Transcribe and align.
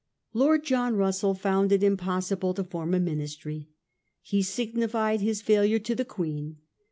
Lord 0.33 0.63
John 0.63 0.95
Russell 0.95 1.35
found 1.35 1.71
it 1.71 1.83
impossible 1.83 2.55
to 2.55 2.63
form 2.63 2.95
a 2.95 2.99
Minis 2.99 3.37
try. 3.37 3.67
He 4.23 4.41
signified 4.41 5.21
his 5.21 5.43
failure 5.43 5.77
to 5.77 5.93
the 5.93 6.03
Queen. 6.05 6.57